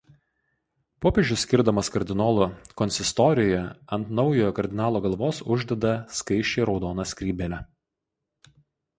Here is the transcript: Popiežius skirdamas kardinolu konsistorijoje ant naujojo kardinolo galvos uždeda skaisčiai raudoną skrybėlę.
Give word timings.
Popiežius 1.05 1.41
skirdamas 1.47 1.89
kardinolu 1.95 2.47
konsistorijoje 2.81 3.59
ant 3.97 4.09
naujojo 4.19 4.53
kardinolo 4.59 5.01
galvos 5.03 5.41
uždeda 5.57 5.91
skaisčiai 6.21 6.65
raudoną 6.71 7.05
skrybėlę. 7.13 7.61